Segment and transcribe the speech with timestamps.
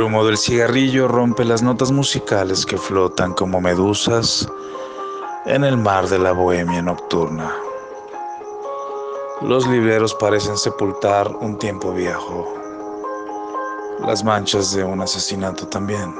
[0.00, 4.48] El humo del cigarrillo rompe las notas musicales que flotan como medusas
[5.44, 7.54] en el mar de la bohemia nocturna.
[9.42, 12.50] Los libreros parecen sepultar un tiempo viejo,
[14.06, 16.14] las manchas de un asesinato también.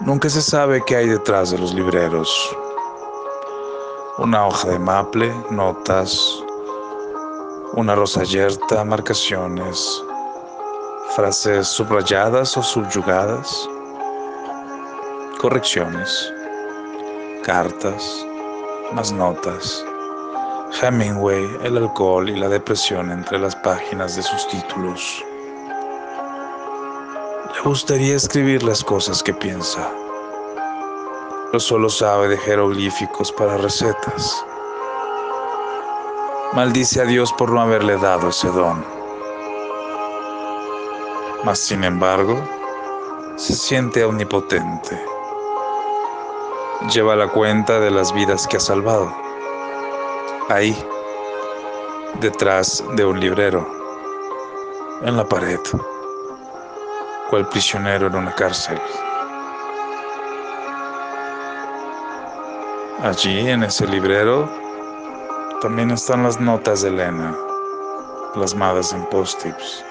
[0.00, 2.56] Nunca se sabe qué hay detrás de los libreros.
[4.16, 6.42] Una hoja de maple, notas,
[7.74, 10.02] una rosa yerta, marcaciones,
[11.10, 13.68] frases subrayadas o subyugadas,
[15.40, 16.32] correcciones,
[17.44, 18.26] cartas,
[18.92, 19.84] más notas.
[20.82, 25.24] Hemingway, el alcohol y la depresión entre las páginas de sus títulos.
[27.54, 29.88] Le gustaría escribir las cosas que piensa,
[31.46, 34.44] pero solo sabe de jeroglíficos para recetas.
[36.54, 38.93] Maldice a Dios por no haberle dado ese don.
[41.44, 42.42] Mas, sin embargo,
[43.36, 44.98] se siente omnipotente.
[46.90, 49.14] Lleva la cuenta de las vidas que ha salvado.
[50.48, 50.74] Ahí,
[52.20, 53.68] detrás de un librero,
[55.02, 55.60] en la pared,
[57.28, 58.80] cual prisionero en una cárcel.
[63.02, 64.48] Allí, en ese librero,
[65.60, 67.36] también están las notas de Elena,
[68.32, 69.84] plasmadas en post-its.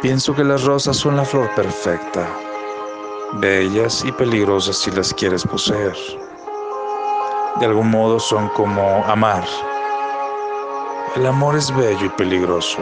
[0.00, 2.24] Pienso que las rosas son la flor perfecta,
[3.32, 5.96] bellas y peligrosas si las quieres poseer.
[7.58, 9.44] De algún modo son como amar.
[11.16, 12.78] El amor es bello y peligroso,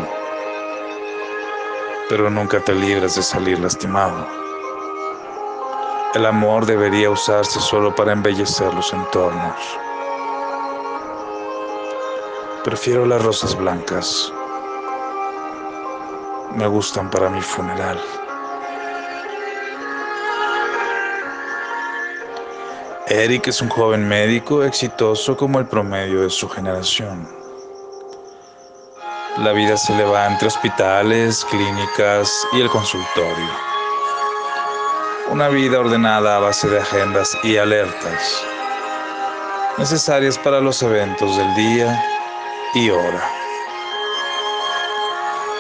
[2.11, 4.27] pero nunca te libras de salir lastimado.
[6.15, 9.79] El amor debería usarse solo para embellecer los entornos.
[12.63, 14.31] Prefiero las rosas blancas.
[16.57, 18.01] Me gustan para mi funeral.
[23.09, 27.29] Eric es un joven médico exitoso como el promedio de su generación.
[29.37, 33.51] La vida se le va entre hospitales, clínicas y el consultorio.
[35.29, 38.43] Una vida ordenada a base de agendas y alertas,
[39.77, 42.03] necesarias para los eventos del día
[42.75, 43.46] y hora.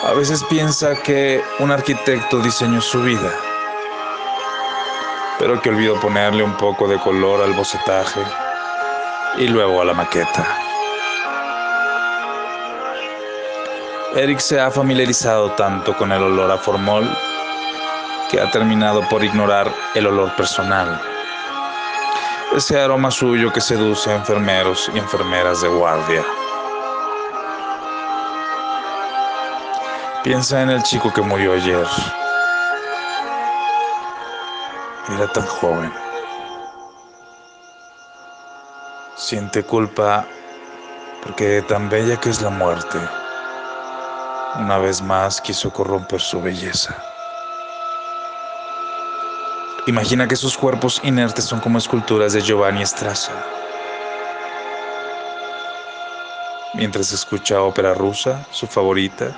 [0.04, 3.32] A veces piensa que un arquitecto diseñó su vida,
[5.38, 8.20] pero que olvidó ponerle un poco de color al bocetaje
[9.38, 10.46] y luego a la maqueta.
[14.14, 17.08] Eric se ha familiarizado tanto con el olor a formol
[18.30, 21.00] que ha terminado por ignorar el olor personal.
[22.54, 26.24] Ese aroma suyo que seduce a enfermeros y enfermeras de guardia.
[30.26, 31.87] Piensa en el chico que murió ayer.
[35.09, 35.92] Era tan joven.
[39.14, 40.26] Siente culpa
[41.22, 42.98] porque tan bella que es la muerte,
[44.59, 47.00] una vez más quiso corromper su belleza.
[49.87, 53.31] Imagina que sus cuerpos inertes son como esculturas de Giovanni Strassa.
[56.75, 59.37] Mientras escucha ópera rusa, su favorita,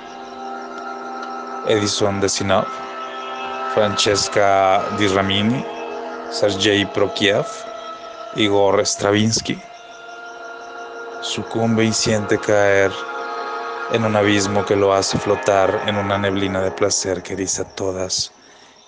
[1.69, 2.65] Edison Desinov,
[3.75, 5.63] Francesca Di Ramini,
[6.31, 7.45] Sergei Prokiev,
[8.37, 9.61] Igor Stravinsky,
[11.21, 12.91] sucumbe y siente caer
[13.91, 18.31] en un abismo que lo hace flotar en una neblina de placer que dice todas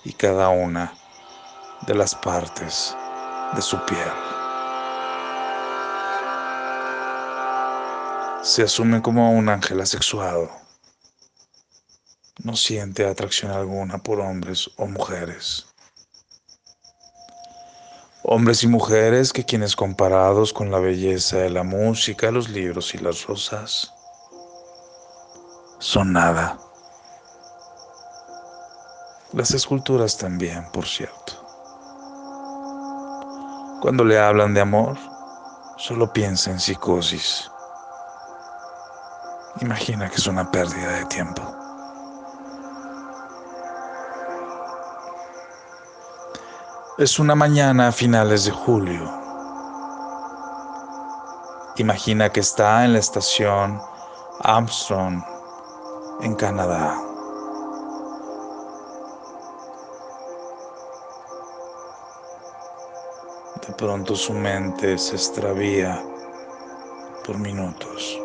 [0.02, 0.92] y cada una
[1.86, 2.96] de las partes
[3.54, 4.10] de su piel.
[8.42, 10.61] Se asume como un ángel asexuado.
[12.42, 15.64] No siente atracción alguna por hombres o mujeres.
[18.24, 22.98] Hombres y mujeres que quienes comparados con la belleza de la música, los libros y
[22.98, 23.92] las rosas,
[25.78, 26.58] son nada.
[29.32, 31.34] Las esculturas también, por cierto.
[33.80, 34.98] Cuando le hablan de amor,
[35.76, 37.48] solo piensa en psicosis.
[39.60, 41.61] Imagina que es una pérdida de tiempo.
[47.02, 49.10] Es una mañana a finales de julio.
[51.78, 53.82] Imagina que está en la estación
[54.38, 55.20] Armstrong,
[56.20, 56.96] en Canadá.
[63.66, 66.00] De pronto su mente se extravía
[67.26, 68.16] por minutos.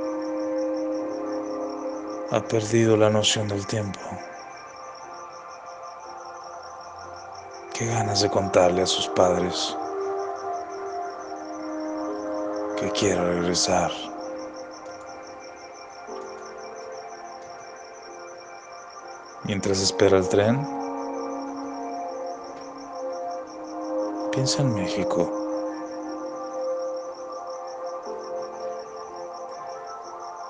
[2.29, 3.99] ha perdido la noción del tiempo.
[7.77, 9.77] Qué ganas de contarle a sus padres
[12.75, 13.91] que quiere regresar.
[19.43, 20.67] Mientras espera el tren,
[24.31, 25.31] piensa en México.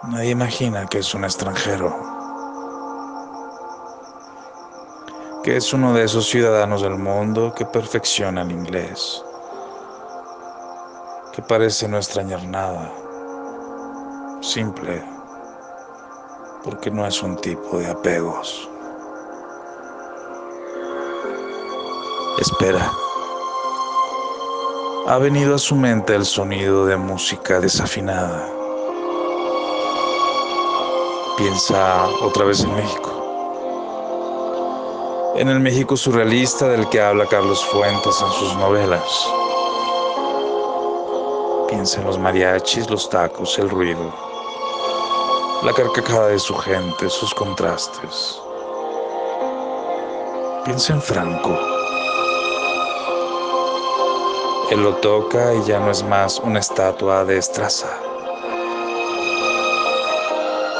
[0.03, 2.16] Nadie imagina que es un extranjero,
[5.47, 9.23] que es uno de esos ciudadanos del mundo que perfecciona el inglés
[11.31, 12.91] que parece no extrañar nada,
[14.41, 15.01] simple,
[16.65, 18.69] porque no es un tipo de apegos.
[22.39, 22.91] Espera.
[25.07, 28.45] Ha venido a su mente el sonido de música desafinada.
[31.37, 33.16] Piensa otra vez en México.
[35.37, 39.03] En el México surrealista del que habla Carlos Fuentes en sus novelas.
[41.69, 44.11] Piensa en los mariachis, los tacos, el ruido,
[45.63, 48.41] la carcajada de su gente, sus contrastes.
[50.65, 51.55] Piensa en Franco.
[54.71, 57.95] Él lo toca y ya no es más una estatua de estraza.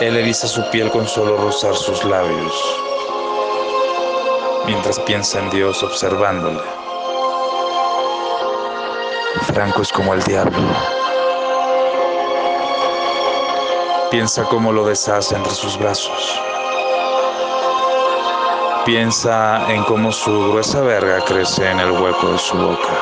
[0.01, 2.86] Él eriza su piel con solo rozar sus labios,
[4.67, 6.61] mientras piensa en Dios observándole.
[9.53, 10.57] Franco es como el diablo.
[14.11, 16.39] Piensa cómo lo deshace entre sus brazos.
[18.85, 22.93] Piensa en cómo su gruesa verga crece en el hueco de su boca.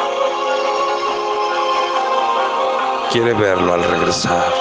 [3.12, 4.54] Quiere verlo al regresar.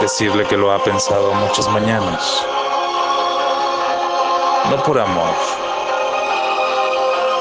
[0.00, 2.46] Decirle que lo ha pensado muchas mañanas.
[4.68, 5.34] No por amor,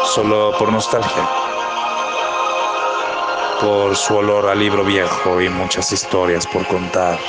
[0.05, 1.29] solo por nostalgia
[3.59, 7.19] por su olor a libro viejo y muchas historias por contar.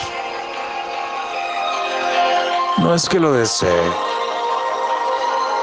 [2.79, 3.91] No es que lo desee,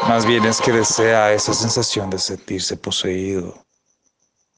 [0.07, 3.53] más bien es que desea esa sensación de sentirse poseído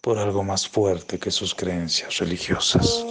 [0.02, 3.06] por algo más fuerte que sus creencias religiosas.